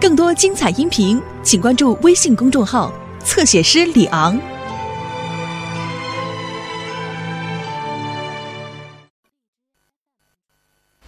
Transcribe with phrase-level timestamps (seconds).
[0.00, 2.92] 更多精彩音频，请关注微信公众号
[3.24, 4.38] “侧写师李昂”。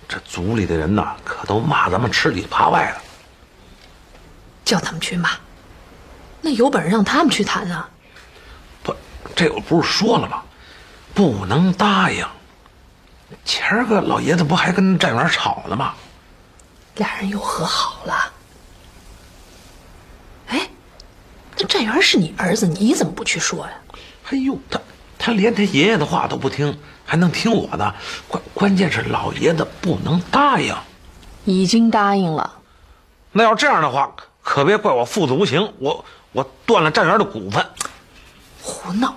[0.08, 3.00] 这组里的人呐，可都骂咱们吃里扒外的。
[4.64, 5.30] 叫他们去骂，
[6.40, 7.88] 那有本事让他们去谈啊！
[8.82, 8.92] 不，
[9.36, 10.42] 这我不是说了吗？
[11.14, 12.26] 不能答应。
[13.44, 15.94] 前儿个老爷子不还跟站员吵呢吗？
[16.96, 18.32] 俩人又和好了。
[20.48, 20.68] 哎，
[21.60, 23.72] 那站员是你儿子，你怎么不去说呀？
[24.30, 24.80] 哎呦，他
[25.18, 27.94] 他连他爷爷的话都不听，还能听我的？
[28.28, 30.74] 关关键是老爷子不能答应。
[31.44, 32.50] 已经答应了。
[33.32, 34.10] 那要这样的话，
[34.42, 37.64] 可别怪我父子无情，我我断了站员的股份。
[38.62, 39.14] 胡闹！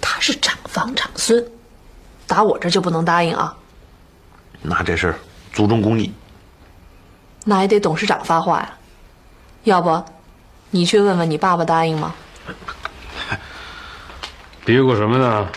[0.00, 1.46] 他是长房长孙，
[2.26, 3.54] 打我这就不能答应啊？
[4.62, 5.14] 那这是
[5.52, 6.10] 族中公义。
[7.44, 8.72] 那也得董事长发话呀。
[9.64, 10.04] 要不，
[10.76, 12.14] 你去问问你爸爸答应吗？
[14.66, 15.48] 嘀咕什么呢？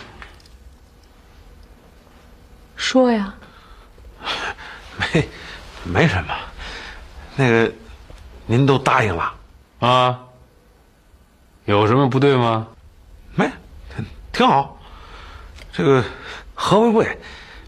[2.78, 3.34] 说呀。
[4.98, 5.30] 没，
[5.84, 6.34] 没什么。
[7.36, 7.70] 那个，
[8.46, 9.34] 您都答应了
[9.80, 10.18] 啊？
[11.66, 12.66] 有什么不对吗？
[13.36, 13.52] 没，
[14.32, 14.80] 挺好。
[15.74, 16.02] 这个
[16.56, 17.20] 何为贵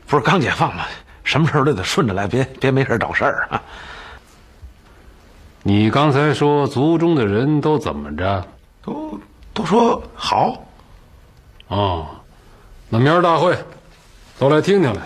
[0.08, 0.86] 不是刚解放吗？
[1.26, 3.62] 什么事儿都得顺着来，别别没事找事儿啊。
[5.64, 8.44] 你刚才说族中的人都怎么着？
[8.84, 9.20] 都
[9.54, 10.58] 都说好。
[11.68, 12.08] 哦，
[12.90, 13.56] 那明儿大会
[14.40, 15.02] 都来听听来。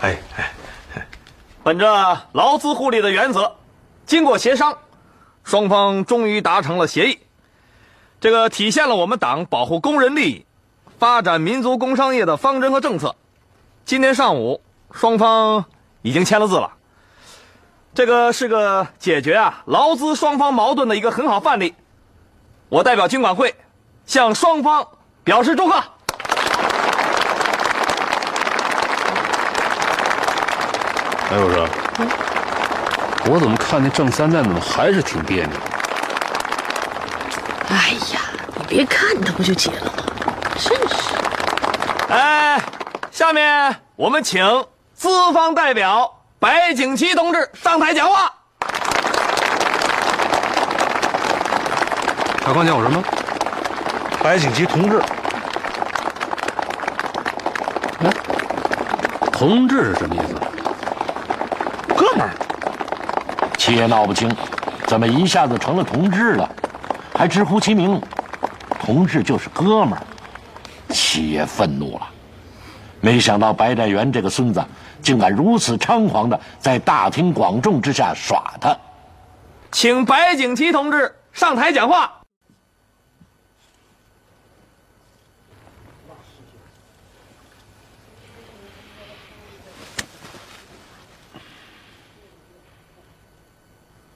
[0.00, 0.52] 哎哎
[0.94, 1.06] 哎，
[1.64, 3.52] 本着劳资互利的原则，
[4.06, 4.78] 经过协商，
[5.42, 7.18] 双方终于达成了协议。
[8.20, 10.46] 这个体现了我们党保护工人利益、
[11.00, 13.16] 发展民族工商业的方针和政策。
[13.84, 15.64] 今天上午，双方
[16.02, 16.74] 已经签了字了。
[18.00, 21.74] 这个是个解决啊劳资双方矛盾的一个很好范例。
[22.70, 23.54] 我代表经管会
[24.06, 24.88] 向双方
[25.22, 25.74] 表示祝贺。
[31.28, 31.68] 哎，我说，
[33.30, 35.54] 我怎么看那郑三蛋怎么还是挺别扭？
[37.68, 38.22] 哎呀，
[38.56, 39.92] 你别看他不就结了吗？
[40.56, 40.94] 真是。
[42.08, 42.58] 哎，
[43.10, 48.32] 下面我们请资方代表白景琦同志上台讲话。
[52.42, 53.04] 他刚叫我什么？
[54.22, 55.02] 白景琦同志。
[57.98, 58.10] 哎，
[59.30, 60.34] 同志是什么意思？
[61.94, 62.30] 哥们儿。
[63.58, 64.34] 气也闹不清，
[64.86, 66.50] 怎么一下子成了同志了？
[67.14, 68.00] 还直呼其名，
[68.82, 70.00] 同志就是哥们儿。
[70.88, 72.08] 七爷愤怒了，
[73.02, 74.64] 没想到白占元这个孙子
[75.02, 78.76] 竟敢如此猖狂的在大庭广众之下耍他。
[79.72, 82.12] 请白景琦同志上台讲话。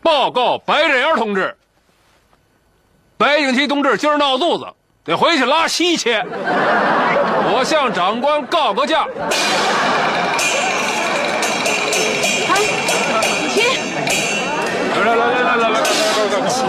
[0.02, 1.56] 报告白振元同志。
[3.16, 4.66] 白景琦同志今儿闹肚子，
[5.02, 6.12] 得回去拉稀去。
[7.46, 9.06] 我向长官告个假。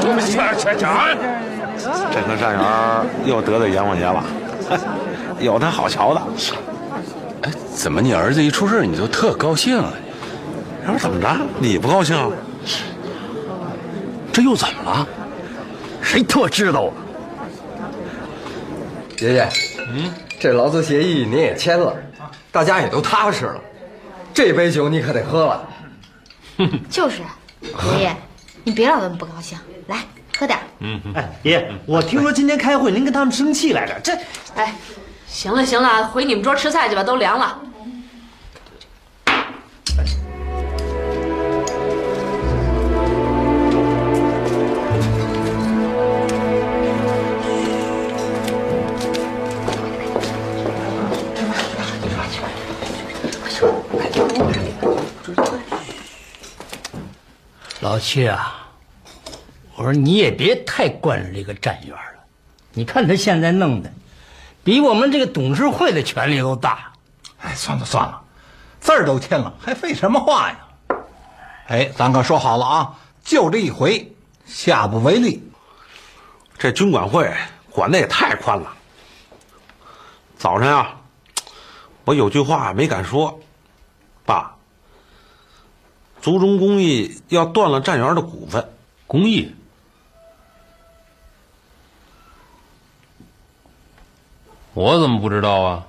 [0.07, 0.37] 来，去去
[2.11, 2.61] 这个站员
[3.25, 4.23] 又得罪阎王爷了，
[5.39, 6.21] 有他好瞧的。
[7.43, 9.93] 哎，怎么你儿子一出事你就特高兴啊？
[10.87, 11.27] 我说怎么着？
[11.59, 12.31] 你不高兴？
[14.31, 15.07] 这又怎么了？
[16.01, 16.93] 谁他妈知道啊？
[19.19, 19.49] 爷爷，
[19.79, 21.95] 嗯，这劳资协议您也签了，
[22.51, 23.61] 大家也都踏实了。
[24.33, 25.67] 这杯酒你可得喝了。
[26.89, 27.21] 就是，
[27.97, 28.15] 爷爷，
[28.63, 29.97] 你别老那么不高兴，来
[30.37, 30.59] 喝点。
[30.79, 34.13] 嗯嗯，哎，爷爷，我听说今天开会您跟他们生气来着，这……
[34.55, 34.73] 哎，
[35.27, 37.59] 行了行了，回你们桌吃菜去吧，都凉了。
[57.81, 58.64] 老七啊，
[59.75, 62.23] 我说你也别太惯着这个站员了，
[62.73, 63.91] 你看他现在弄的，
[64.63, 66.93] 比我们这个董事会的权力都大。
[67.41, 68.21] 哎，算了算了，
[68.79, 70.59] 字儿都签了，还废什么话呀？
[71.67, 74.13] 哎，咱可说好了啊，就这一回，
[74.45, 75.43] 下不为例。
[76.57, 77.29] 这军管会
[77.69, 78.73] 管的也太宽了。
[80.37, 80.95] 早晨啊，
[82.05, 83.37] 我有句话没敢说，
[84.25, 84.55] 爸。
[86.21, 88.67] 族中公益要断了站员的股份，
[89.05, 89.53] 公益。
[94.75, 95.83] 我怎么不知道啊？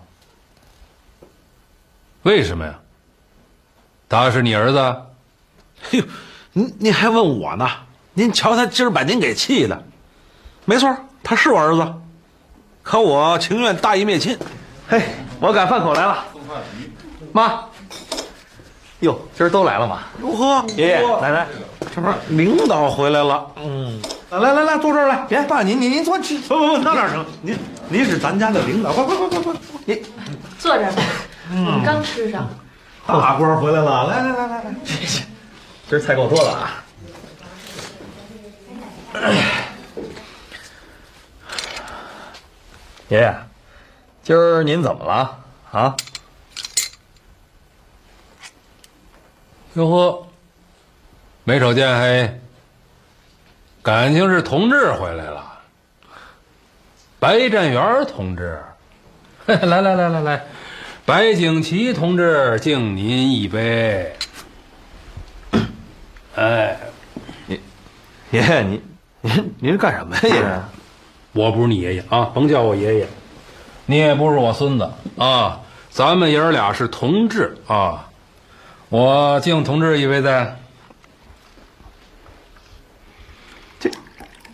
[2.23, 2.73] 为什么呀？
[4.09, 4.79] 他是你儿子？
[4.79, 6.05] 哎呦，
[6.53, 7.69] 您您还问我呢？
[8.15, 9.85] 您瞧他今儿把您给气的。
[10.65, 11.95] 没错，他是我儿子，
[12.85, 14.39] 可我情愿大义灭亲。
[14.89, 15.03] 嘿，
[15.41, 16.25] 我赶饭口来了。
[17.33, 17.65] 妈，
[19.01, 20.05] 哟，今儿都来了吗？
[20.17, 20.65] 如何？
[20.77, 21.45] 爷爷奶奶，
[21.93, 23.51] 这不是领导回来了？
[23.57, 24.01] 嗯，
[24.31, 25.27] 来来来，坐这儿来。
[25.29, 26.39] 别爸，您您您坐去。
[26.39, 27.27] 不不不，那哪成？
[27.43, 29.55] 您您是咱家的领导，快快快快快，
[29.85, 30.05] 您
[30.59, 31.03] 坐这儿吧，
[31.51, 32.49] 我们刚吃上。
[33.07, 36.83] 大官回来了，来来来来来，今儿菜够多了啊。
[43.09, 43.33] 爷爷，
[44.25, 45.39] 今儿您怎么了
[45.71, 45.97] 啊？
[49.75, 50.27] 哟呵，
[51.45, 52.41] 没瞅见还，
[53.81, 55.56] 感情是同志回来了。
[57.19, 58.61] 白占元同志，
[59.47, 60.45] 来来来来来，
[61.05, 64.15] 白景琦同志敬您一杯。
[66.35, 66.79] 哎，
[67.49, 67.61] 爷
[68.31, 68.83] 爷，您
[69.23, 70.63] 您您是干什么呀，爷爷？
[71.33, 73.09] 我不是你爷爷啊，甭叫我爷爷，
[73.87, 78.09] 你也不是我孙子啊，咱们爷儿俩是同志啊，
[78.91, 80.57] 我敬同志一杯再。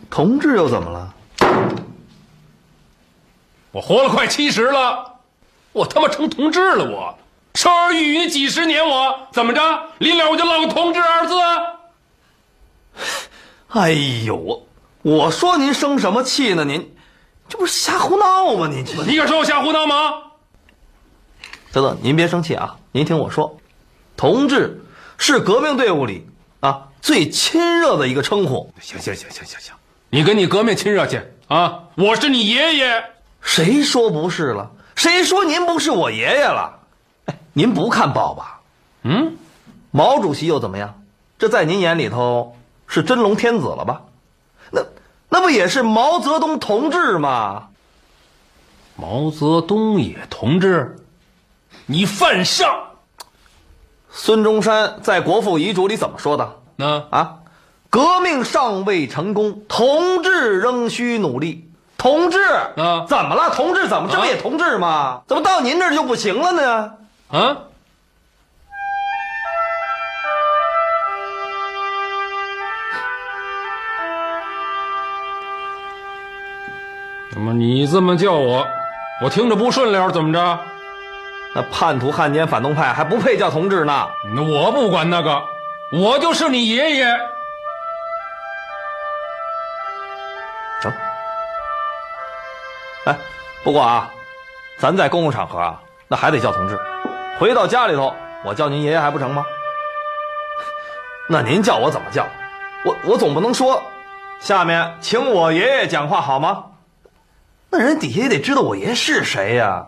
[0.08, 1.11] 同志又怎么了？
[3.72, 5.20] 我活了快七十了，
[5.72, 7.18] 我他妈成同志了，我
[7.54, 9.60] 生儿育女几十年，我怎么着
[9.98, 11.34] 临了我就落个同志二字？
[13.68, 13.92] 哎
[14.26, 14.66] 呦，我
[15.00, 16.64] 我说您生什么气呢？
[16.66, 16.94] 您
[17.48, 18.68] 这不是瞎胡闹吗？
[18.68, 20.12] 您这你敢说我瞎胡闹吗？
[21.72, 22.76] 等等，您别生气啊！
[22.92, 23.58] 您听我说，
[24.18, 24.84] 同志
[25.16, 26.26] 是革命队伍里
[26.60, 28.70] 啊最亲热的一个称呼。
[28.82, 29.74] 行行行行行行，
[30.10, 31.84] 你跟你革命亲热去啊！
[31.96, 33.04] 我是你爷爷，
[33.42, 34.70] 谁说不是了？
[34.94, 36.78] 谁说您不是我爷爷了？
[37.26, 38.60] 哎，您不看报吧？
[39.02, 39.36] 嗯，
[39.90, 41.02] 毛主席又怎么样？
[41.38, 42.56] 这在您眼里头
[42.86, 44.02] 是真龙天子了吧？
[44.70, 44.82] 那
[45.28, 47.68] 那不也是毛泽东同志吗？
[48.94, 50.96] 毛泽东也同志，
[51.86, 52.90] 你犯上。
[54.10, 56.60] 孙中山在国父遗嘱里怎么说的？
[56.76, 57.38] 那啊，
[57.90, 61.71] 革命尚未成功，同志仍需努力。
[61.96, 62.42] 同志
[62.76, 63.50] 啊，怎么了？
[63.50, 65.22] 同志怎么这不也同志吗？
[65.26, 66.94] 怎么到您这儿就不行了呢？
[67.30, 67.56] 啊？
[77.30, 78.66] 怎么你这么叫我，
[79.22, 80.58] 我听着不顺溜，怎么着？
[81.54, 84.08] 那叛徒、汉奸、反动派还不配叫同志呢？
[84.34, 85.42] 那我不管那个，
[85.92, 87.06] 我就是你爷爷。
[90.82, 90.92] 成。
[93.04, 93.18] 哎，
[93.64, 94.10] 不过啊，
[94.78, 96.78] 咱在公共场合啊，那还得叫同志。
[97.38, 98.14] 回到家里头，
[98.44, 99.44] 我叫您爷爷还不成吗？
[101.28, 102.26] 那您叫我怎么叫？
[102.84, 103.82] 我我总不能说，
[104.40, 106.66] 下面请我爷爷讲话好吗？
[107.70, 109.86] 那人底下也得知道我爷是谁呀。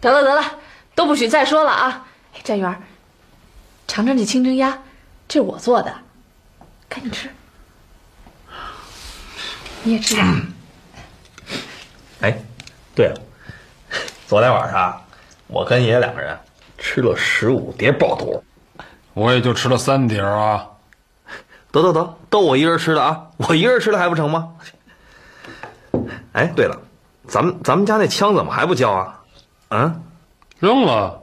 [0.00, 0.44] 得了得了，
[0.94, 2.06] 都不许再说了啊！
[2.34, 2.82] 哎，站元，
[3.86, 4.78] 尝尝这清蒸鸭，
[5.26, 5.94] 这是我做的，
[6.88, 7.30] 赶紧吃。
[9.84, 10.26] 你也吃点。
[12.20, 12.38] 哎，
[12.94, 13.20] 对了，
[14.26, 15.00] 昨天晚上
[15.46, 16.38] 我跟爷爷两个人
[16.76, 18.42] 吃了十五碟爆肚，
[19.14, 20.66] 我也就吃了三碟啊。
[21.70, 23.26] 得得得，都我一人吃的啊！
[23.36, 24.54] 我一人吃的还不成吗？
[26.32, 26.80] 哎，对了，
[27.28, 29.22] 咱们咱们家那枪怎么还不交啊？
[29.68, 30.02] 嗯，
[30.58, 31.22] 扔了，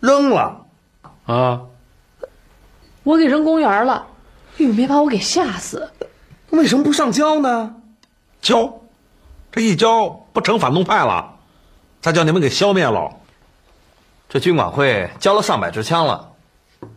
[0.00, 0.66] 扔了
[1.24, 1.62] 啊！
[3.02, 4.06] 我给扔公园了，
[4.58, 5.90] 哎呦，没把我给吓死！
[6.50, 7.74] 为什么不上交呢？
[8.40, 8.80] 交，
[9.50, 11.36] 这一交不成反动派了，
[12.00, 13.10] 再叫你们给消灭了。
[14.28, 16.32] 这军管会交了上百支枪了，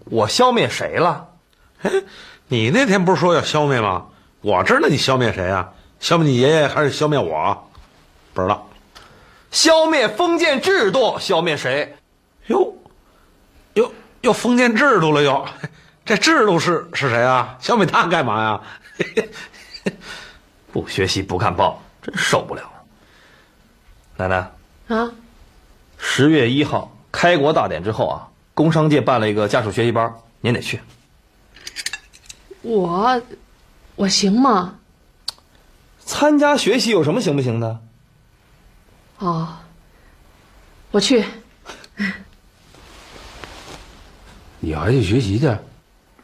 [0.05, 1.27] 我消灭谁了？
[1.83, 1.91] 哎，
[2.47, 4.05] 你那天不是说要消灭吗？
[4.41, 5.69] 我知道你消灭谁啊？
[6.00, 7.69] 消灭你爷爷还是消灭我？
[8.33, 8.67] 不知道。
[9.51, 11.95] 消灭封建制度，消灭谁？
[12.47, 12.74] 哟，
[13.74, 15.45] 又又封建制度了又，
[16.05, 17.57] 这制度是是谁啊？
[17.59, 18.62] 消灭他干嘛呀？
[20.71, 22.62] 不学习不看报，真受不了。
[24.15, 24.51] 奶奶
[24.88, 25.12] 啊，
[25.97, 30.79] 十月一号开国大典之后啊，工商界办了一个家属学习班，您得去。
[32.62, 33.21] 我，
[33.95, 34.75] 我行吗？
[36.05, 37.79] 参加学习有什么行不行的？
[39.17, 39.57] 哦，
[40.91, 41.25] 我去。
[44.59, 45.57] 你还去学习去？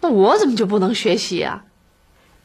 [0.01, 1.63] 那我怎么就不能学习啊？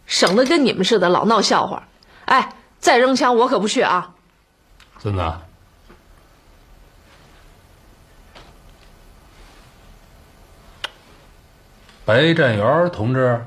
[0.06, 1.88] 省得跟你们似的老闹笑话。
[2.26, 4.14] 哎，再扔枪我可不去啊！
[4.98, 5.32] 孙子，
[12.04, 13.44] 白占元同志，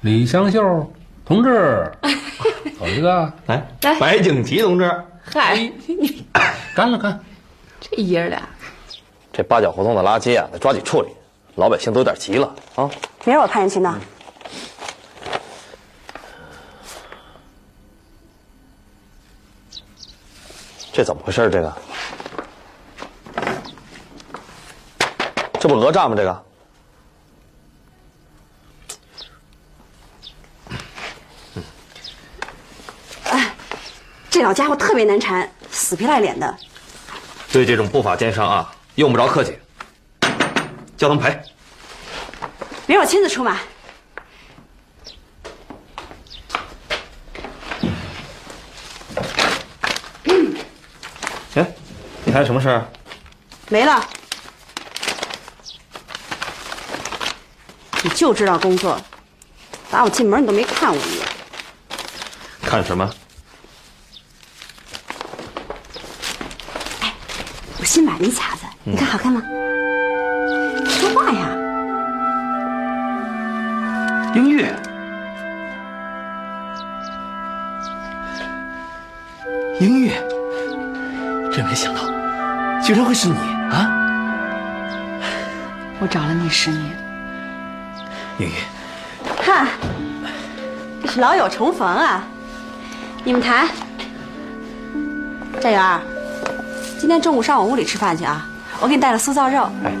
[0.00, 0.92] 李香秀
[1.24, 1.92] 同志，
[2.78, 4.90] 走一个来来白景琦同志，
[5.24, 6.26] 嗨，你
[6.74, 7.20] 干了干。
[7.80, 8.42] 这爷俩，
[9.36, 11.10] 这八角胡同的垃圾啊，得抓紧处理，
[11.56, 12.90] 老百姓都有点急了啊。
[13.26, 14.00] 明儿我派人去拿。
[20.90, 21.50] 这怎么回事？
[21.50, 21.76] 这个，
[25.60, 26.16] 这不讹诈吗？
[26.16, 26.44] 这个，
[33.24, 33.54] 哎
[34.30, 36.56] 这老家伙特别难缠，死皮赖脸的。
[37.52, 39.58] 对这种不法奸商啊，用不着客气，
[40.96, 41.38] 叫他们赔。
[42.86, 43.58] 明儿我亲自出马。
[51.54, 51.66] 哎，
[52.24, 52.86] 你还有什么事儿？
[53.68, 54.02] 没了。
[58.02, 58.98] 你就知道工作，
[59.90, 61.26] 打我进门你都没看我一眼。
[62.62, 63.14] 看什么？
[67.00, 67.12] 哎
[67.78, 69.42] 我新买的一卡子，你看好看吗？
[70.86, 71.48] 说话呀！
[74.36, 74.64] 英玉，
[79.80, 80.12] 英玉，
[81.52, 82.02] 真没想到，
[82.80, 83.34] 居然会是你
[83.72, 83.90] 啊！
[85.98, 86.96] 我找了你十年，
[88.38, 88.52] 英玉，
[89.42, 89.66] 哈，
[91.02, 92.22] 这是老友重逢啊！
[93.24, 93.66] 你们谈。
[95.60, 96.00] 战元儿，
[97.00, 98.46] 今天中午上我屋里吃饭去啊！
[98.80, 99.70] 我给你带了酥造肉。
[99.84, 99.92] 哎，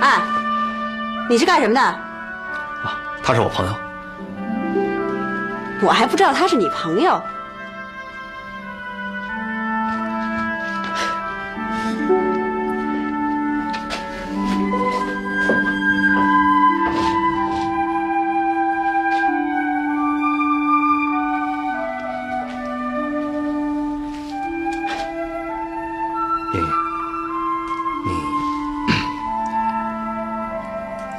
[0.00, 0.20] 哎，
[1.28, 1.80] 你是干什么的？
[1.80, 1.98] 啊
[3.22, 3.72] 他是我朋友。
[5.82, 7.20] 我还不知道他是你朋友。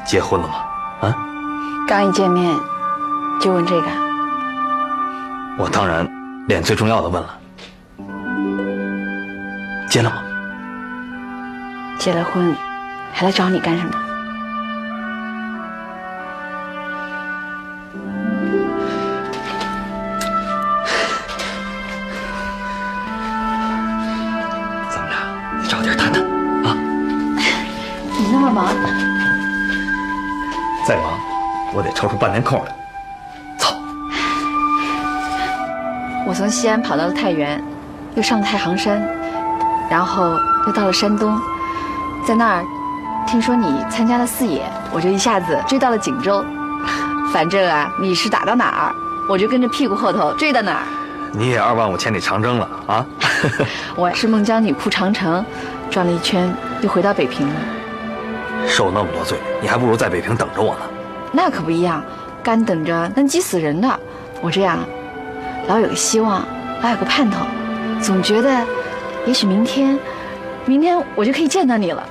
[0.07, 0.53] 结婚了吗？
[1.01, 1.15] 啊？
[1.85, 2.57] 刚一见面
[3.41, 3.87] 就问这个，
[5.57, 6.09] 我当然
[6.47, 7.37] 连最重要的问了，
[9.89, 10.15] 结了吗？
[11.99, 12.55] 结了婚
[13.11, 13.91] 还来找你干什么？
[36.67, 37.63] 西安跑到了太原，
[38.13, 39.01] 又上了太行山，
[39.89, 41.39] 然后又到了山东，
[42.25, 42.65] 在那儿
[43.25, 46.43] 听说你参加了四野，我就一下子追到了锦州。
[47.31, 48.95] 反正啊，你是打到哪儿，
[49.29, 50.83] 我就跟着屁股后头追到哪儿。
[51.31, 53.05] 你也二万五千里长征了啊！
[53.95, 55.45] 我是孟姜女哭长城，
[55.89, 57.55] 转了一圈又回到北平了。
[58.67, 60.81] 受那么多罪，你还不如在北平等着我呢。
[61.31, 62.03] 那可不一样，
[62.43, 63.87] 干等着能急死人的。
[64.41, 64.79] 我这样，
[65.69, 66.45] 老有个希望，
[66.81, 67.45] 老有个盼头，
[68.01, 68.65] 总觉得，
[69.25, 69.97] 也许明天，
[70.65, 72.07] 明天我就可以见到你了。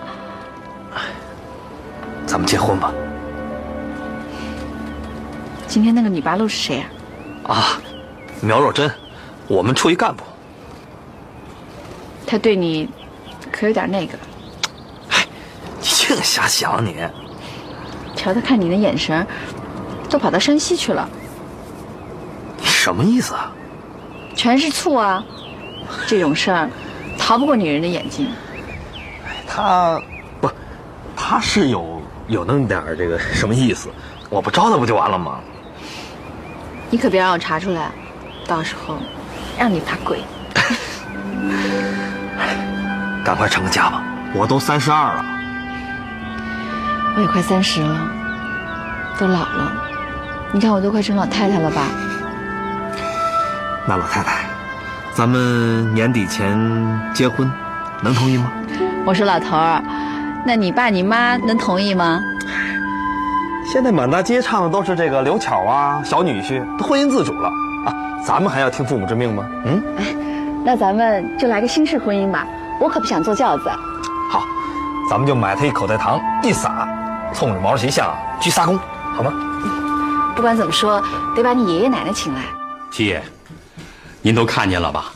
[2.27, 2.93] 咱们结婚吧。
[5.69, 6.85] 今天那个女八路是谁
[7.45, 7.55] 啊？
[7.55, 7.81] 啊，
[8.41, 8.91] 苗若真，
[9.47, 10.25] 我们处一干部。
[12.27, 12.89] 他对你，
[13.53, 14.19] 可有点那个。
[15.11, 15.25] 哎
[15.79, 16.97] 你净瞎想你。
[18.17, 19.25] 瞧他看你的眼神，
[20.11, 21.09] 都跑到山西去了。
[22.59, 23.53] 你什么意思啊？
[24.37, 25.25] 全是醋啊！
[26.07, 26.69] 这种事儿，
[27.19, 28.29] 逃不过女人的眼睛。
[29.49, 30.01] 他
[30.41, 30.51] 不，
[31.17, 33.89] 他是有有那么点儿这个什么意思？
[34.29, 35.41] 我不招他不就完了吗？
[36.91, 37.91] 你可别让我查出来，
[38.47, 38.99] 到时候
[39.59, 40.21] 让你怕鬼。
[43.25, 45.25] 赶快成个家吧，我都三十二了。
[47.17, 48.09] 我也快三十了，
[49.19, 49.73] 都老了。
[50.53, 51.83] 你看我都快成老太太了吧？
[53.89, 54.45] 那老太太，
[55.13, 56.59] 咱们年底前
[57.15, 57.49] 结婚，
[58.03, 58.51] 能同意吗？
[59.07, 59.81] 我说老头儿，
[60.45, 62.21] 那你爸你妈能同意吗？
[63.65, 67.49] 现在满大街唱的都是这个刘巧啊，小女婿都婚姻自主了
[67.87, 69.45] 啊，咱们还要听父母之命吗？
[69.65, 69.81] 嗯，
[70.65, 72.45] 那咱们就来个新式婚姻吧，
[72.81, 73.71] 我可不想坐轿子。
[74.29, 74.43] 好，
[75.09, 76.89] 咱们就买他一口袋糖，一撒，
[77.33, 78.77] 冲着毛主席像鞠仨躬，
[79.15, 79.33] 好吗？
[80.35, 81.01] 不管怎么说，
[81.37, 82.41] 得把你爷爷奶奶请来。
[82.91, 83.23] 七爷，
[84.27, 85.13] 您都看见了吧？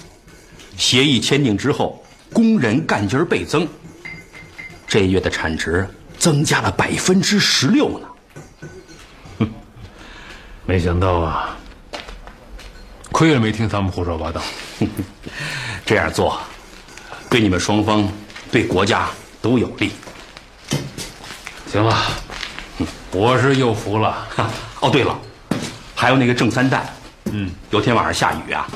[0.77, 2.01] 协议签订之后，
[2.33, 3.67] 工人干劲儿倍增，
[4.87, 5.85] 这月的产值
[6.17, 9.49] 增加了百分之十六呢。
[10.65, 11.59] 没想到啊，
[13.11, 14.41] 亏了没听他们胡说八道。
[15.85, 16.41] 这样做，
[17.29, 18.09] 对你们双方、
[18.53, 19.09] 对国家
[19.43, 19.91] 都有利。
[21.67, 22.01] 行了，
[23.11, 24.29] 我是又服了。
[24.79, 25.21] 哦，对了，
[25.97, 26.89] 还有那个郑三蛋，
[27.33, 28.69] 嗯，有天晚上下雨啊，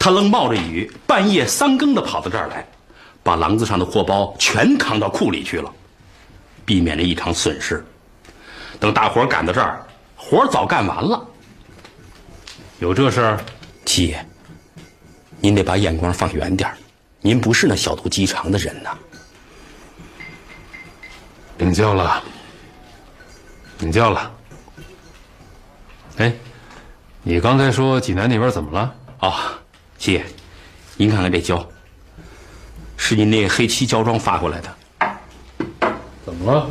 [0.00, 2.66] 他愣冒着雨，半夜三更的跑到这儿来，
[3.22, 5.70] 把廊子上的货包全扛到库里去了，
[6.64, 7.84] 避免了一场损失。
[8.80, 11.22] 等大伙赶到这儿，活早干完了。
[12.78, 13.44] 有这事儿，
[13.84, 14.26] 七爷，
[15.38, 16.72] 您得把眼光放远点
[17.20, 18.96] 您不是那小肚鸡肠的人呐。
[21.58, 22.22] 领教了，
[23.80, 24.32] 领教了。
[26.16, 26.32] 哎，
[27.22, 28.94] 你刚才说济南那边怎么了？
[29.20, 29.34] 哦，
[30.00, 30.24] 七爷，
[30.96, 31.68] 您看看这胶，
[32.96, 34.76] 是您那黑漆胶装发过来的。
[36.24, 36.70] 怎么了？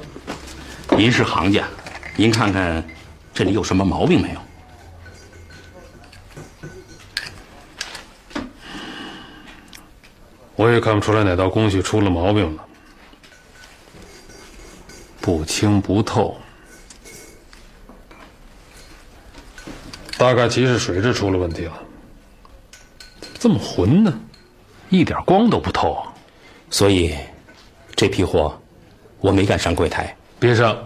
[0.97, 1.67] 您是行家，
[2.15, 2.83] 您看看
[3.31, 4.41] 这里有什么毛病没有？
[10.55, 12.65] 我也看不出来哪道工序出了毛病了，
[15.21, 16.35] 不清不透，
[20.17, 21.83] 大概其是水质出了问题了。
[23.39, 24.13] 这么浑呢，
[24.89, 26.13] 一点光都不透，啊
[26.69, 27.15] 所以
[27.95, 28.61] 这批货
[29.19, 30.13] 我没敢上柜台。
[30.39, 30.77] 别上，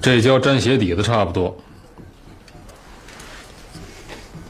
[0.00, 1.56] 这胶粘鞋底子差不多，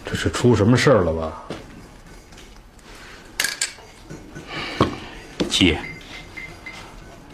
[0.04, 1.42] 这是出什么事儿了吧？
[5.48, 5.80] 七爷，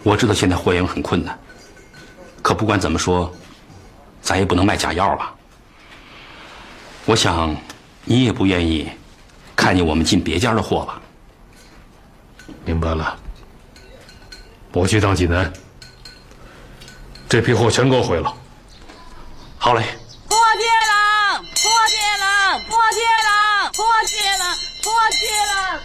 [0.02, 1.38] 我知道现在货源很困难，
[2.42, 3.32] 可不管怎么说，
[4.20, 5.34] 咱也不能卖假药吧。
[7.04, 7.56] 我想，
[8.10, 8.90] 你也不愿意
[9.54, 10.98] 看见我们进别家的货吧？
[12.64, 13.18] 明白了，
[14.72, 15.52] 我去趟济南，
[17.28, 18.34] 这批货全给我毁了。
[19.58, 19.84] 好嘞。
[20.26, 25.84] 破戒了，破戒了，破戒了，破戒了，破戒了，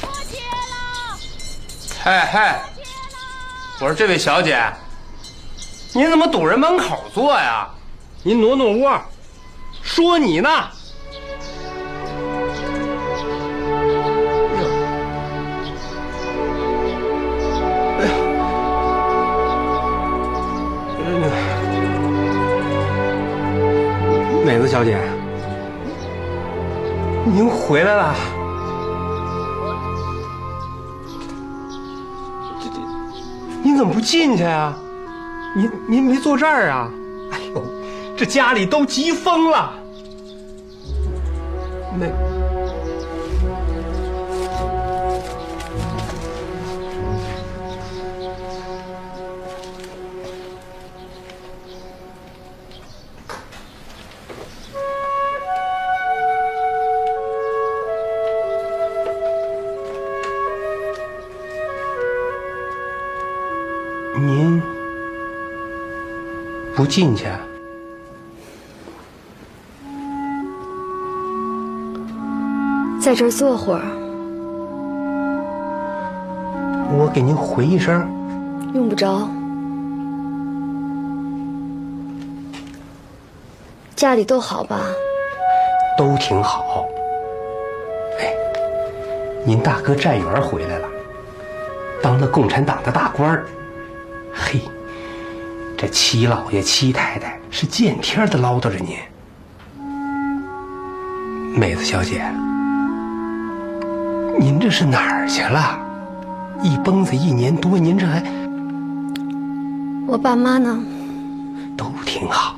[0.00, 0.72] 破戒了。
[2.04, 2.62] 哎嗨，
[3.80, 4.72] 我说这位小姐，
[5.96, 7.66] 您怎么堵人门口坐呀？
[8.22, 9.00] 您挪挪窝，
[9.80, 10.50] 说你呢。
[17.98, 18.12] 哎呀，
[24.44, 24.98] 美子小姐，
[27.24, 28.14] 您回来了。
[32.60, 32.76] 这这
[33.64, 34.76] 您怎么不进去啊？
[35.56, 36.90] 您您没坐这儿啊？
[37.30, 37.64] 哎呦，
[38.14, 39.72] 这家里都急疯了。
[66.86, 67.24] 不进去？
[73.02, 73.82] 在这儿坐会儿，
[76.96, 78.08] 我给您回一声。
[78.72, 79.28] 用不着。
[83.96, 84.78] 家里都好吧？
[85.98, 86.86] 都挺好。
[88.20, 88.32] 哎，
[89.44, 90.88] 您大哥占元回来了，
[92.00, 93.44] 当了共产党的大官儿。
[94.32, 94.60] 嘿，
[95.76, 98.96] 这七老爷、七太太是见天的唠叨着您。
[101.54, 102.24] 妹子小姐，
[104.38, 105.78] 您这是哪儿去了？
[106.62, 108.22] 一蹦子一年多，您这还……
[110.06, 110.82] 我爸妈呢？
[111.76, 112.56] 都挺好，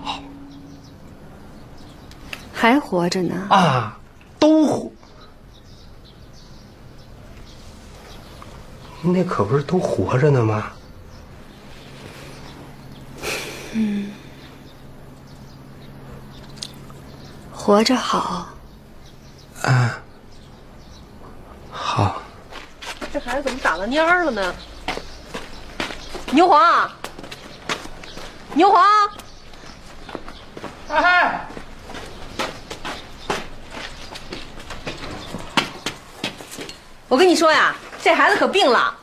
[2.53, 3.35] 还活着呢。
[3.51, 3.99] 啊，
[4.39, 4.91] 都活。
[9.03, 10.65] 那可不是都活着呢吗？
[13.73, 14.11] 嗯，
[17.53, 18.49] 活着好。
[19.63, 20.01] 啊，
[21.71, 22.23] 好。
[23.13, 24.55] 这孩子怎么打了蔫儿了呢？
[26.31, 26.91] 牛黄，
[28.53, 28.85] 牛黄，
[30.89, 31.49] 哎，
[37.09, 38.95] 我跟你说呀，这孩子可病了，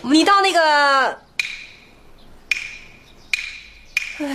[0.00, 1.21] 你到那个，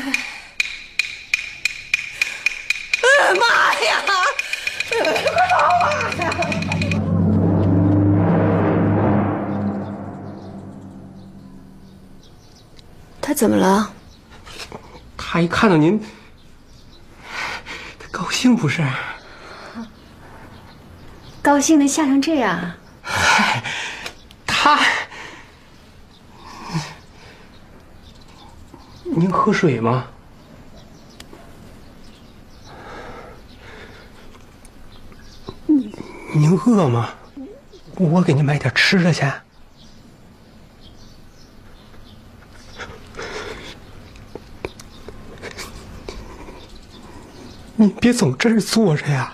[3.40, 4.04] 妈呀！
[4.90, 4.96] 快
[5.50, 5.86] 跑吧！
[13.22, 13.92] 他怎么了？
[15.18, 16.02] 他一看到您，
[18.00, 18.82] 他高兴不是？
[21.42, 22.74] 高兴的吓成这样。
[29.20, 30.06] 您喝水吗？
[36.36, 37.10] 您饿吗？
[37.96, 39.26] 我给您买点吃的去。
[47.76, 49.34] 您别总这儿坐着呀。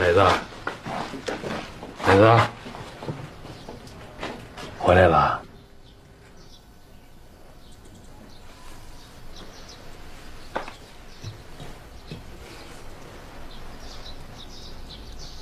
[0.00, 0.24] 美子，
[2.06, 2.40] 美子，
[4.78, 5.42] 回来了。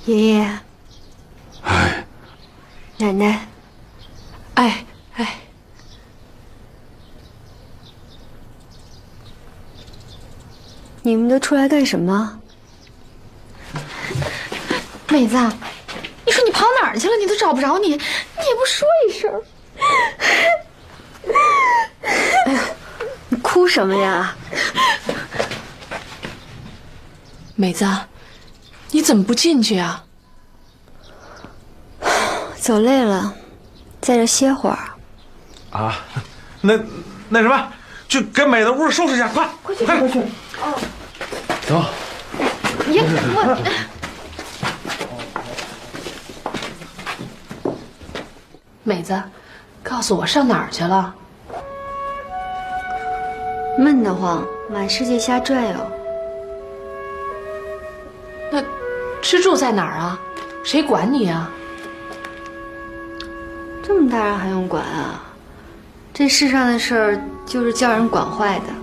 [0.05, 0.59] 爷爷，
[2.97, 3.47] 奶奶，
[4.55, 5.37] 哎哎，
[11.07, 12.37] 你们都出来干什么？
[15.07, 15.37] 美子，
[16.25, 17.15] 你说你跑哪儿去了？
[17.15, 19.41] 你都找不着你，你也不说一声。
[22.45, 22.59] 哎呀，
[23.29, 24.35] 你哭什么呀？
[27.55, 27.87] 美子，
[28.91, 30.03] 你怎么不进去啊？
[32.59, 33.33] 走累了，
[34.01, 34.77] 在这歇会儿。
[35.71, 36.03] 啊，
[36.59, 36.77] 那
[37.29, 37.71] 那什么，
[38.09, 40.19] 去给美子屋收拾一下，快，快去，快去。
[40.59, 40.77] 哦，
[41.67, 41.83] 走。
[42.89, 43.03] 爷，
[43.35, 43.57] 我。
[48.83, 49.21] 美子，
[49.83, 51.13] 告诉我上哪儿去了？
[53.77, 55.75] 闷得慌，满世界瞎转悠。
[58.49, 58.63] 那
[59.21, 60.17] 吃住在哪儿啊？
[60.63, 61.51] 谁管你啊？
[63.83, 65.21] 这么大人还用管啊？
[66.13, 68.76] 这世上的事儿就是叫人管坏的。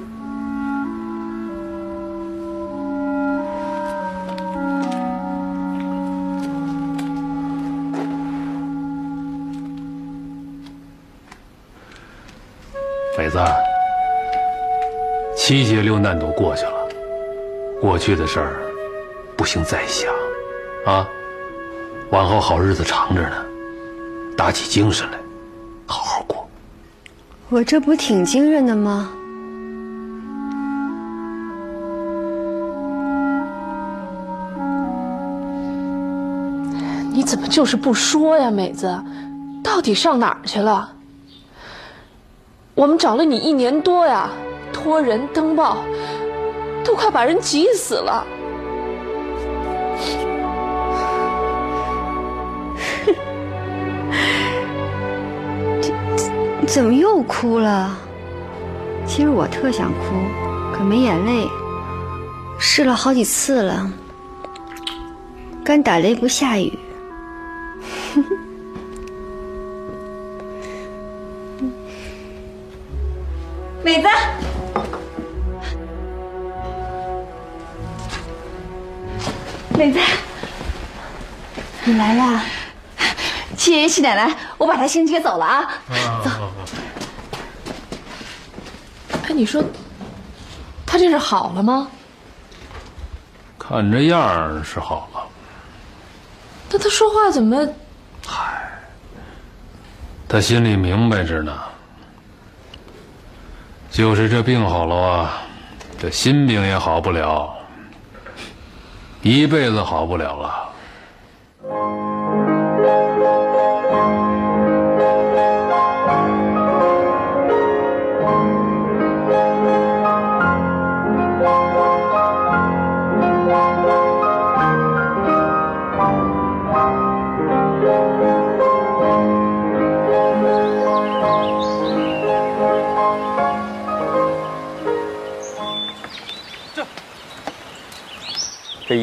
[15.46, 16.88] 七劫六难都过去了，
[17.78, 18.62] 过去的事儿
[19.37, 20.11] 不行再想，
[20.87, 21.07] 啊，
[22.09, 23.44] 往后好日子长着呢，
[24.38, 25.18] 打起精神来，
[25.85, 26.48] 好好过。
[27.50, 29.11] 我这不挺精神的吗？
[37.12, 38.98] 你怎么就是不说呀，美子？
[39.62, 40.90] 到底上哪儿去了？
[42.74, 44.30] 我们找了你一年多呀，
[44.85, 45.83] 托人登报，
[46.85, 48.27] 都快把人急死了。
[56.61, 57.97] 你 怎么又哭了？
[59.07, 60.01] 其实我特想哭，
[60.77, 61.49] 可没眼泪。
[62.59, 63.90] 试了好几次了，
[65.64, 66.79] 干打雷不下雨。
[79.85, 80.01] 美子，
[81.85, 82.40] 你来了。
[83.55, 85.68] 七爷爷、七奶奶，我把他先接走了啊。
[86.25, 86.31] 走。
[89.29, 89.62] 哎，你说，
[90.87, 91.87] 他这是好了吗？
[93.59, 95.23] 看这样儿是好了，
[96.70, 97.68] 那他说话怎么？
[98.27, 98.42] 嗨
[100.27, 101.53] 他心里明白着呢。
[103.90, 105.42] 就是这病好了啊，
[105.99, 107.55] 这心病也好不了，
[109.25, 110.74] 一辈子好不了了。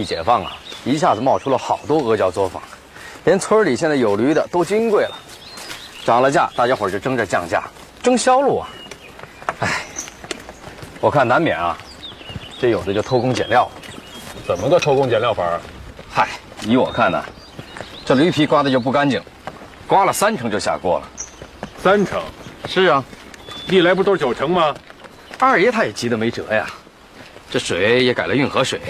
[0.01, 2.59] 一解放啊，一下子冒出了好多阿胶作坊，
[3.23, 5.15] 连村里现在有驴的都金贵了，
[6.03, 7.63] 涨了价，大家伙就争着降价，
[8.01, 8.67] 争销路啊。
[9.59, 9.85] 哎，
[10.99, 11.77] 我看难免啊，
[12.59, 13.69] 这有的就偷工减料。
[14.47, 15.59] 怎么个偷工减料法？
[16.09, 16.27] 嗨，
[16.65, 17.23] 依我看呢，
[18.03, 19.21] 这驴皮刮的就不干净，
[19.85, 21.07] 刮了三成就下锅了。
[21.77, 22.19] 三成？
[22.65, 23.03] 是啊，
[23.67, 24.73] 历来不都是九成吗？
[25.37, 26.65] 二爷他也急得没辙呀，
[27.51, 28.81] 这水也改了运河水。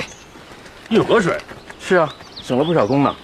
[0.91, 1.37] 运河水？
[1.79, 3.15] 是啊，省了不少工呢。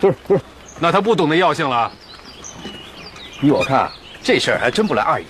[0.00, 0.40] 不是不是，
[0.80, 1.90] 那他不懂那药性了。
[3.40, 3.90] 依我看，
[4.22, 5.26] 这事儿还真不赖二爷，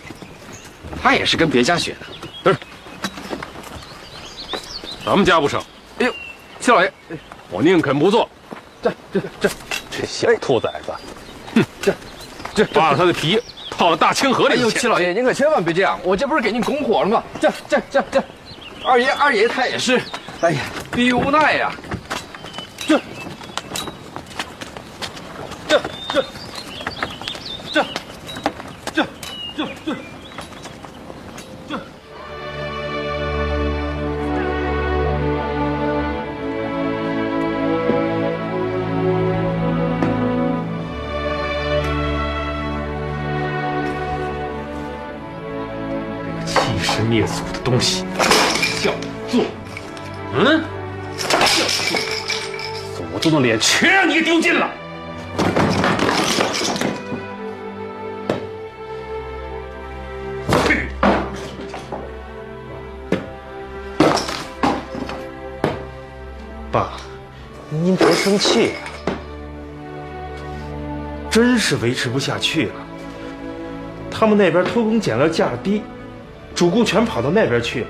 [1.02, 2.06] 他也是跟别家学的。
[2.42, 2.56] 不是，
[5.04, 5.62] 咱们家不省。
[5.98, 6.14] 哎呦，
[6.58, 6.90] 七老爷，
[7.50, 8.28] 我宁肯不做。
[8.82, 9.50] 这这这，
[9.90, 10.92] 这小兔崽子，
[11.54, 11.94] 哼，这
[12.54, 13.38] 这扒了他的皮，
[13.70, 14.60] 泡到大清河里去。
[14.60, 17.22] 哎呦，七老爷，您可千万别这样，我这不是给您拱火了吗？
[17.38, 18.24] 这这这这，
[18.84, 20.00] 二爷二爷他也是，
[20.40, 20.60] 哎呀，
[20.94, 21.72] 逼无奈呀！
[22.86, 23.00] 这
[25.66, 26.22] 这这
[27.72, 27.84] 这
[28.94, 29.04] 这
[29.56, 29.96] 这这，
[31.66, 31.82] 这个
[46.46, 48.03] 欺师灭祖的东西！
[53.34, 54.70] 的脸全让你给丢尽了。
[66.70, 66.92] 爸，
[67.70, 68.72] 您别生气、
[71.30, 72.74] 真是维持不下去了。
[74.10, 75.82] 他们那边偷工减料价低，
[76.54, 77.86] 主顾全跑到那边去了，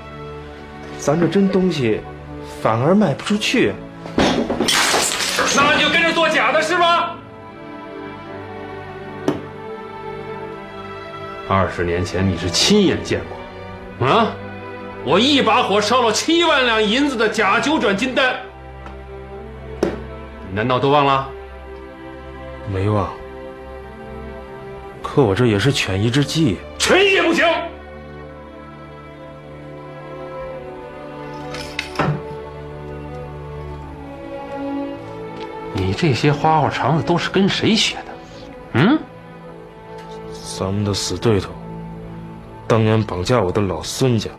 [0.99, 1.99] 咱这真东西
[2.61, 3.71] 反而卖不出去。
[3.71, 3.84] 那
[11.47, 13.21] 二十年前你是亲眼见
[13.99, 14.31] 过，啊，
[15.03, 18.35] 我一把火烧了七万两银子的假九转金丹，
[19.81, 21.29] 你难道都忘了？
[22.73, 23.07] 没忘，
[25.03, 26.57] 可我这也是权宜之计。
[26.79, 27.45] 权宜也不行。
[35.73, 38.03] 你这些花花肠子都是跟谁学的？
[38.73, 38.99] 嗯？
[40.57, 41.51] 咱们的死对头，
[42.65, 44.31] 当年绑架我的老孙家。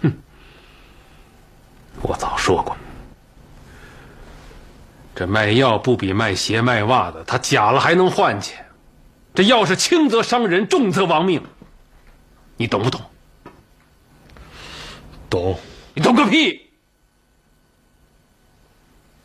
[0.00, 0.12] 哼
[2.00, 2.76] 我早说过，
[5.14, 8.66] 这卖药不比卖鞋卖袜子，他假了还能换钱。
[9.32, 11.40] 这药是轻则伤人，重则亡命，
[12.56, 13.00] 你懂不懂？
[15.32, 15.58] 懂。
[15.94, 16.60] 你懂个屁！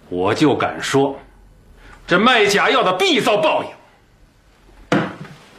[0.08, 1.20] 我就敢说，
[2.08, 5.00] 这卖假药的必遭报应。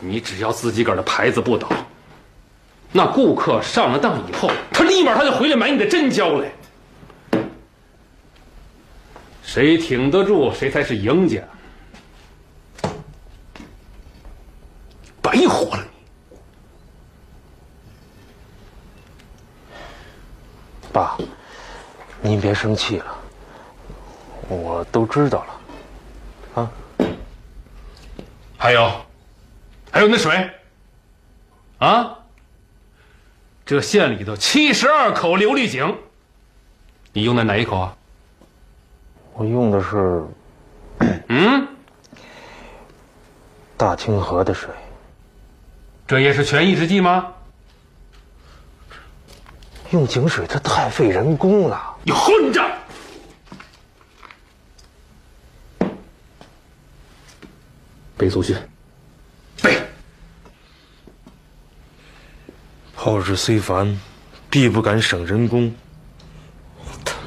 [0.00, 1.68] 你只要自己个儿的牌子不倒，
[2.92, 6.50] 那顾客上了当以后，他立马他就回来买你的真胶来。
[9.42, 11.42] 谁挺得住，谁才是赢家。
[15.20, 15.87] 白活了
[20.92, 21.16] 爸，
[22.20, 23.06] 您别生气了，
[24.48, 26.62] 我都知道了。
[26.62, 26.70] 啊，
[28.56, 28.90] 还有，
[29.90, 30.50] 还有那水，
[31.78, 32.18] 啊，
[33.64, 35.96] 这县里头七十二口琉璃井，
[37.12, 37.94] 你用的哪一口啊？
[39.34, 40.24] 我用的是
[41.28, 41.68] 嗯，
[43.76, 44.68] 大清河的水。
[46.06, 47.34] 这也是权宜之计吗？
[49.90, 51.96] 用井水它太费人工了。
[52.02, 52.70] 你混账！
[58.16, 58.56] 背祖训，
[59.62, 59.80] 背。
[62.96, 63.98] 炮制虽繁，
[64.50, 65.72] 必不敢省人工。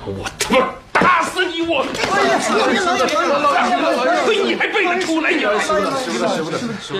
[0.05, 1.61] 我他妈打死你！
[1.61, 1.85] 我！
[2.11, 5.31] 哎呀，非你还背得出来？
[5.31, 5.49] 你师傅，
[5.97, 6.93] 师傅，师傅，师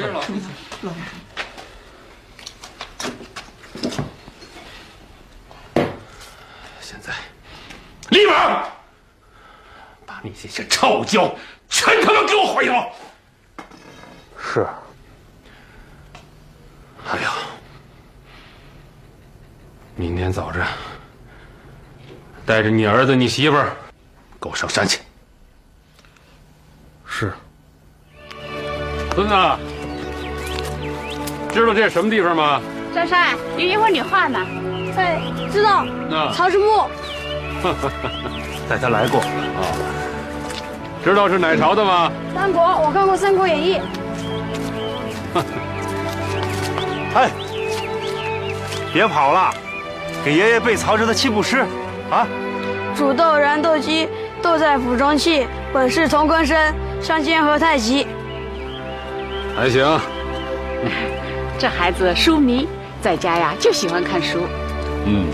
[0.82, 0.92] 傅，
[6.80, 7.12] 现在，
[8.22, 8.64] 立马
[10.06, 11.34] 把你这些臭胶
[11.68, 12.88] 全他妈给我毁了！
[14.38, 14.68] 是。
[17.10, 17.32] 哎呀，
[19.96, 20.64] 明天早晨
[22.46, 23.76] 带着你儿子、你媳妇儿，
[24.40, 25.00] 给我上山去。
[27.08, 27.34] 是。
[29.16, 29.36] 孙子，
[31.52, 32.62] 知道这是什么地方吗？
[32.94, 34.40] 珊珊，有一会儿你画呢。
[34.96, 35.84] 哎，知道。
[36.08, 36.88] 那曹之墓。
[38.70, 39.62] 带他来过啊。
[41.04, 42.12] 知道是哪朝的吗？
[42.34, 43.80] 三国，我看过《三国演义》。
[47.16, 47.30] 哎，
[48.94, 49.52] 别跑了，
[50.24, 51.66] 给爷爷背曹植的七步诗，
[52.12, 52.28] 啊！
[52.96, 54.08] 煮豆燃豆萁，
[54.42, 55.48] 豆在釜中泣。
[55.74, 56.58] 本是同根生，
[57.02, 58.06] 相煎何太急。
[59.56, 59.86] 还行。
[61.58, 62.68] 这孩子书迷，
[63.02, 64.40] 在家呀就喜欢看书。
[65.06, 65.26] 嗯。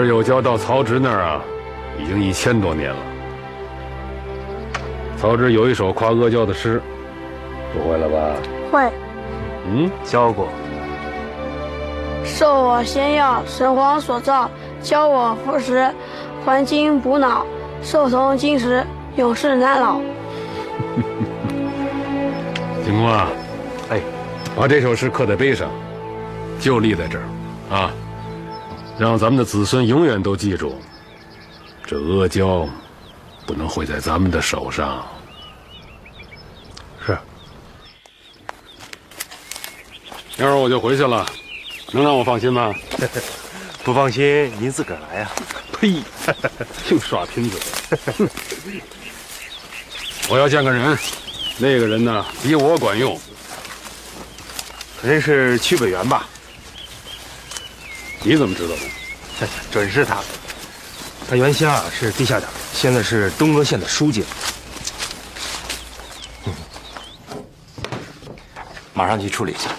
[0.00, 1.42] 儿有交到曹植那儿啊，
[1.98, 2.96] 已经一千多年了。
[5.16, 6.80] 曹植有一首夸阿胶的诗，
[7.74, 8.34] 不会了吧？
[8.72, 8.90] 会。
[9.66, 10.48] 嗯，教过。
[12.24, 14.48] 授我仙药，神皇所造；
[14.82, 15.92] 教我服食，
[16.44, 17.44] 还精补脑。
[17.82, 18.84] 寿从金石，
[19.16, 20.00] 永世难老。
[22.84, 23.28] 景公啊，
[23.90, 24.00] 哎，
[24.56, 25.68] 把这首诗刻在碑上，
[26.58, 27.24] 就立在这儿，
[27.76, 27.90] 啊。
[29.00, 30.78] 让咱们的子孙永远都记住，
[31.86, 32.68] 这阿胶
[33.46, 35.06] 不能毁在咱们的手上。
[37.06, 37.16] 是。
[40.36, 41.24] 明儿我就回去了，
[41.92, 42.74] 能让我放心吗？
[43.82, 45.30] 不放心，您自个儿来呀。
[45.80, 46.02] 呸！
[46.86, 47.58] 净耍贫嘴。
[50.28, 50.98] 我要见个人，
[51.56, 53.18] 那个人呢比我管用。
[55.02, 56.28] 人是曲北元吧？
[58.22, 59.48] 你怎么知道的？
[59.70, 60.18] 准是他。
[61.28, 64.24] 他原先啊是地下党，现在是东阿县的书记。
[68.92, 69.70] 马上去处理一下。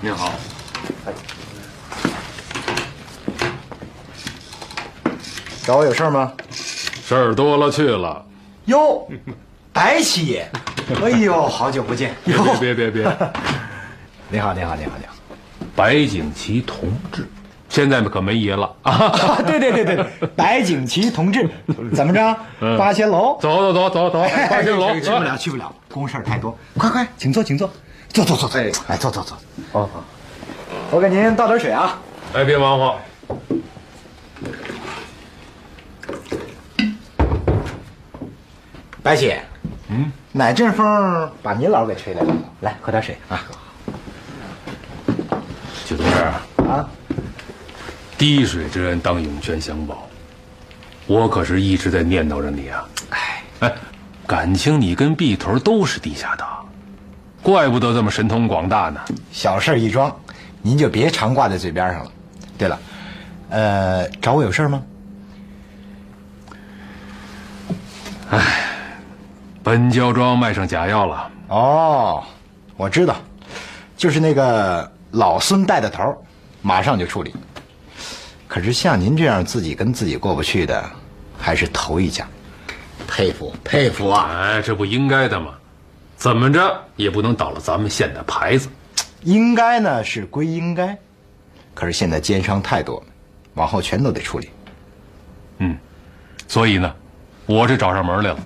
[0.00, 0.32] 你好。
[5.64, 6.32] 找我有事吗？
[7.06, 8.24] 事儿多了去了。
[8.64, 9.06] 哟，
[9.72, 10.50] 白七爷。
[11.02, 12.14] 哎呦，好久不见！
[12.24, 13.16] 别别别别！
[14.28, 15.14] 你好，你好，你好，你好！
[15.76, 17.26] 白景琦同志，
[17.68, 19.40] 现在可没爷了 啊！
[19.46, 20.04] 对对对对，
[20.36, 21.48] 白景琦同志，
[21.94, 22.36] 怎么着？
[22.76, 23.38] 八仙楼？
[23.40, 26.56] 走走走走走，八仙楼去不了，去不了，公事太多。
[26.76, 27.70] 快快，请坐，请坐，
[28.12, 28.60] 坐坐坐坐。
[28.88, 29.38] 哎，坐坐坐。
[29.72, 30.04] 哦好，
[30.90, 31.98] 我给您倒点水啊。
[32.34, 32.98] 哎，别忙活。
[39.02, 39.42] 白姐，
[39.92, 40.12] 嗯。
[40.32, 42.34] 哪阵风把您老给吹来了？
[42.62, 43.44] 来，喝点水啊！
[45.84, 46.22] 季同志
[46.62, 46.88] 啊，
[48.16, 50.08] 滴水之恩当涌泉相报，
[51.06, 52.88] 我可是一直在念叨着你啊！
[53.10, 53.74] 哎哎，
[54.26, 56.66] 感情你跟毕头都是地下党，
[57.42, 59.00] 怪不得这么神通广大呢。
[59.32, 60.16] 小事一桩，
[60.62, 62.12] 您就别常挂在嘴边上了。
[62.56, 62.78] 对了，
[63.50, 64.82] 呃，找我有事吗？
[68.30, 68.71] 哎。
[69.62, 72.24] 本焦庄卖上假药了哦，
[72.76, 73.16] 我知道，
[73.96, 76.20] 就是那个老孙带的头，
[76.62, 77.32] 马上就处理。
[78.48, 80.84] 可是像您这样自己跟自己过不去的，
[81.38, 82.26] 还是头一家，
[83.06, 84.28] 佩服佩服啊！
[84.32, 85.54] 哎，这不应该的吗？
[86.16, 88.68] 怎么着也不能倒了咱们县的牌子。
[89.22, 90.98] 应该呢是归应该，
[91.72, 93.00] 可是现在奸商太多，
[93.54, 94.50] 往后全都得处理。
[95.58, 95.78] 嗯，
[96.48, 96.92] 所以呢，
[97.46, 98.38] 我这找上门来了。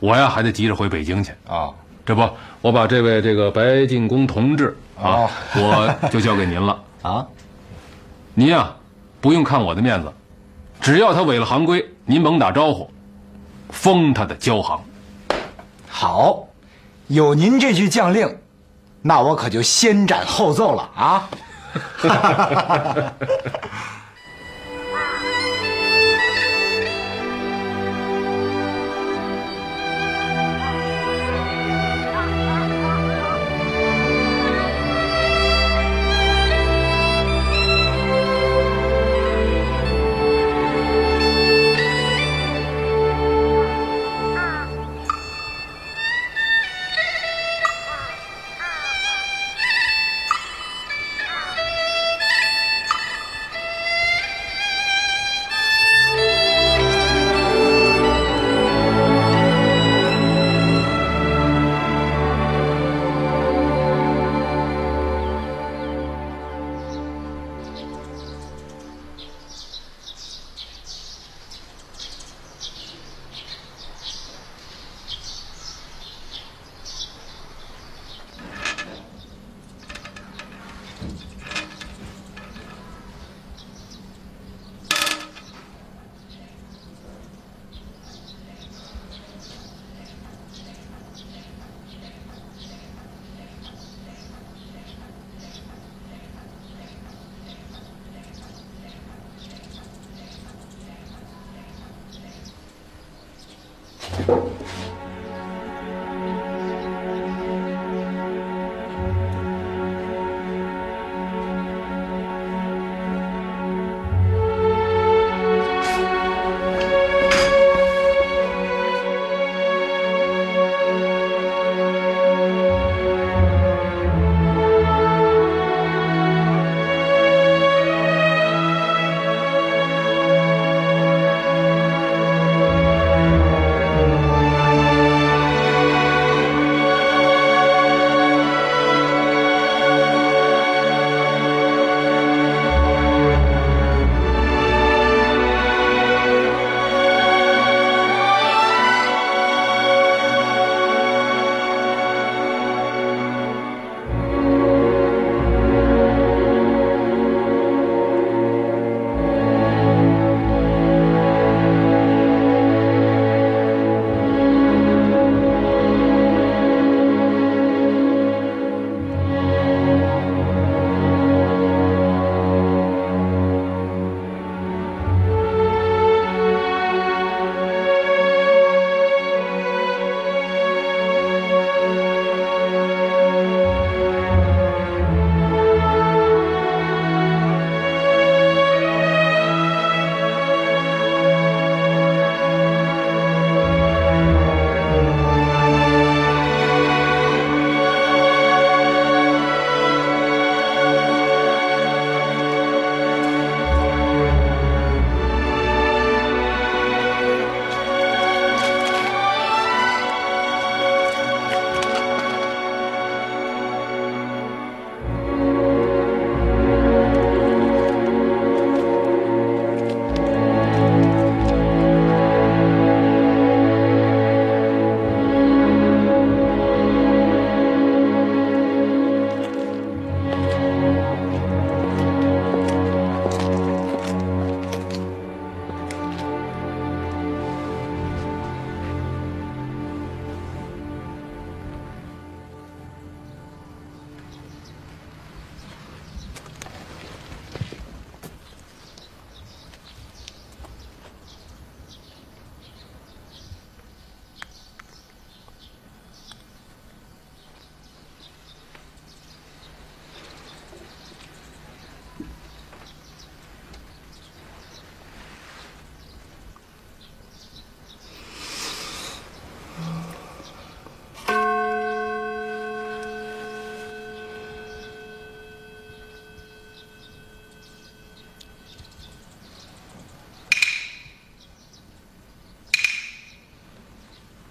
[0.00, 1.70] 我呀，还得急着回北京去啊！
[2.06, 2.28] 这不，
[2.62, 7.26] 我把这位这个白进公同志啊，我就交给您了 啊。
[8.34, 8.72] 您呀，
[9.20, 10.12] 不用看我的面子，
[10.80, 12.88] 只要他违了行规，您甭打招呼，
[13.70, 14.80] 封他的交行。
[15.88, 16.46] 好，
[17.08, 18.38] 有您这句将令，
[19.02, 21.28] 那我可就先斩后奏了啊！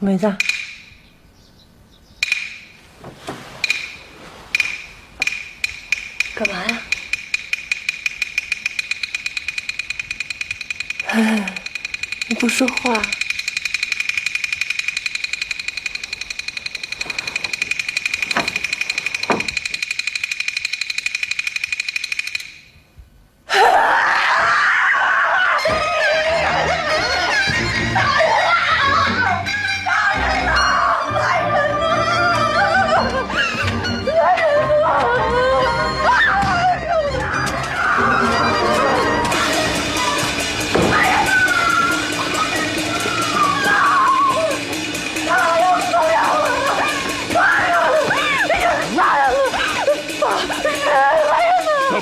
[0.08, 0.38] 妹子，
[6.34, 6.82] 干嘛呀？
[11.08, 11.55] 哎，
[12.28, 13.01] 你不说话。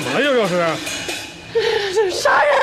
[0.06, 0.54] 么了又又是？
[2.10, 2.56] 杀人！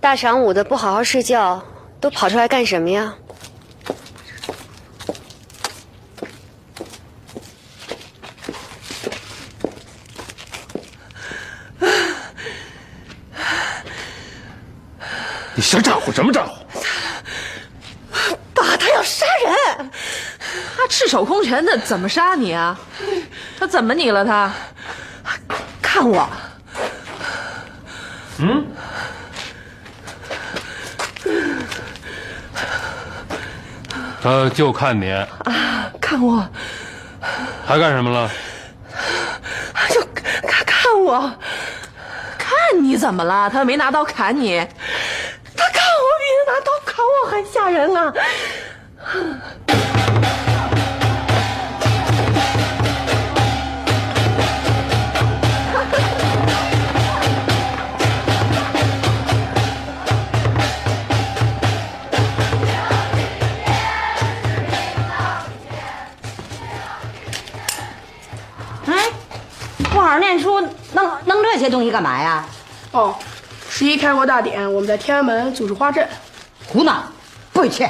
[0.00, 1.62] 大晌午的不好好睡觉，
[2.00, 3.14] 都跑出来干什么呀？
[15.54, 16.66] 你想咋呼什么咋呼？
[18.52, 19.90] 爸，他要杀人！
[20.76, 20.88] 他
[21.52, 22.78] 赤手空拳的，怎么杀你啊？
[23.58, 24.24] 他怎么你了？
[24.24, 24.50] 他
[25.82, 26.26] 看我，
[28.38, 28.64] 嗯？
[34.22, 36.48] 他就看你，啊，看我，
[37.66, 38.30] 还干什么了？
[39.90, 40.00] 就
[40.48, 41.30] 看看我，
[42.38, 43.50] 看你怎么了？
[43.50, 44.58] 他又没拿刀砍你。
[45.54, 48.10] 他看我比他拿刀砍我还吓人啊！
[70.12, 70.60] 好念书，
[70.92, 72.44] 弄弄这些东西干嘛呀？
[72.90, 73.16] 哦，
[73.70, 76.06] 十一开国大典，我们在天安门组织花阵。
[76.66, 77.04] 胡闹，
[77.50, 77.88] 不许去！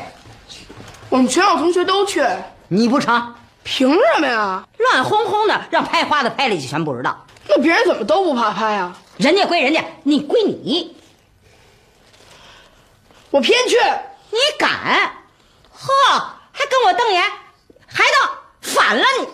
[1.08, 2.24] 我们全校同学都去。
[2.68, 3.34] 你不成？
[3.64, 4.64] 凭什么呀？
[4.78, 7.26] 乱哄哄的，让拍花的拍了一全不知道。
[7.48, 8.96] 那别人怎么都不怕拍啊？
[9.16, 10.96] 人家归人家，你归你。
[13.32, 13.76] 我偏去。
[14.30, 14.70] 你敢？
[15.72, 15.90] 呵，
[16.52, 17.20] 还跟我瞪眼，
[17.88, 19.26] 孩子反了你，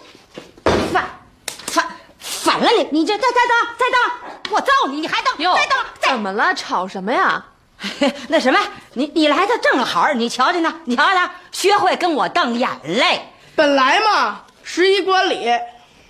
[2.49, 2.89] 反了你！
[2.91, 5.03] 你这再再当再当，我揍你！
[5.03, 5.85] 你还当哟再当？
[6.01, 6.55] 怎么了？
[6.55, 7.45] 吵什么呀？
[8.29, 8.59] 那什么，
[8.95, 10.75] 你你来的正好，你瞧瞧呢？
[10.87, 13.21] 你瞧瞧，学会跟我瞪眼泪。
[13.55, 15.45] 本来嘛，十一观礼，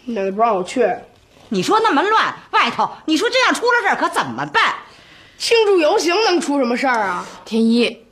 [0.05, 0.89] 奶奶不让我去。
[1.49, 4.77] 你说那么乱，外头你说这样出了事儿可怎么办？
[5.39, 7.27] 庆祝游行能出什么事儿啊？
[7.45, 8.07] 天一，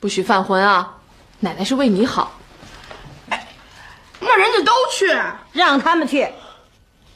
[0.00, 0.96] 不许犯浑啊！
[1.38, 2.32] 奶奶是为你好。
[4.18, 5.16] 那人家都去，
[5.52, 6.28] 让他们去。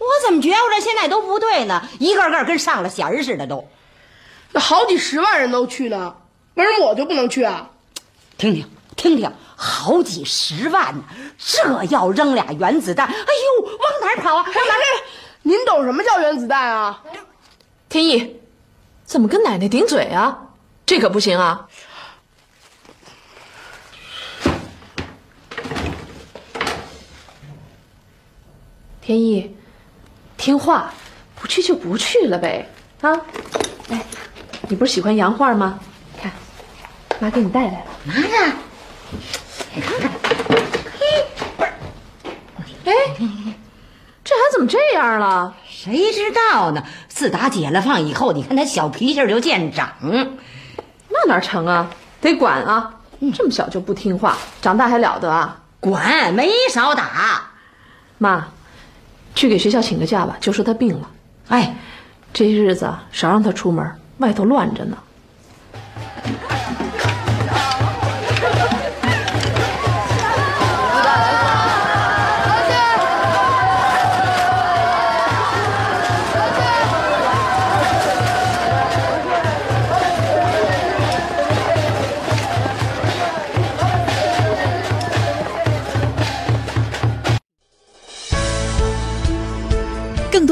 [0.03, 1.89] 我怎么觉着现在都不对呢？
[1.99, 3.69] 一个个跟上了弦儿似的都。
[4.53, 6.17] 那好几十万人都去呢，
[6.55, 7.71] 为什么我就不能去啊？
[8.37, 11.05] 听听听听，好几十万呢，
[11.39, 14.43] 这要扔俩原子弹，哎呦，往哪儿跑啊？
[14.45, 15.05] 往哪儿？
[15.43, 17.03] 您懂什么叫原子弹啊？
[17.89, 18.41] 天意，
[19.05, 20.49] 怎么跟奶奶顶嘴啊？
[20.85, 21.69] 这可不行啊！
[29.01, 29.57] 天意，
[30.43, 30.93] 听话，
[31.41, 32.69] 不去就不去了呗。
[33.01, 33.13] 啊，
[33.91, 34.05] 哎，
[34.69, 35.79] 你不是喜欢洋画吗？
[36.21, 36.33] 看，
[37.21, 37.85] 妈给你带来了。
[38.03, 38.53] 妈呀，
[39.73, 40.11] 你看看。
[42.85, 42.93] 哎，
[44.25, 45.55] 这孩子怎么这样了？
[45.71, 46.83] 谁知道呢？
[47.07, 49.93] 自打解了放以后，你看他小脾气就见长。
[50.03, 51.89] 那哪成啊？
[52.21, 52.93] 得管啊！
[53.33, 55.61] 这么小就不听话，长大还了得啊？
[55.79, 57.51] 管没少打。
[58.19, 58.49] 妈，
[59.35, 61.11] 去给学校请个假吧，就说他病了。
[61.49, 61.75] 哎，
[62.33, 63.85] 这些日子，少让他出门，
[64.19, 64.97] 外头乱着呢。